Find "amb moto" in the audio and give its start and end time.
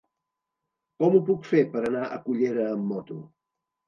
2.71-3.19